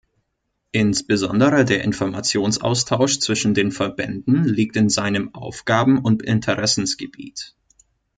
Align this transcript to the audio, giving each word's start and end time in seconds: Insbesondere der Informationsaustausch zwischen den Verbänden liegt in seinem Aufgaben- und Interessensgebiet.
Insbesondere 0.71 1.63
der 1.63 1.83
Informationsaustausch 1.83 3.19
zwischen 3.19 3.53
den 3.53 3.71
Verbänden 3.71 4.45
liegt 4.45 4.75
in 4.75 4.89
seinem 4.89 5.35
Aufgaben- 5.35 5.99
und 5.99 6.23
Interessensgebiet. 6.23 7.53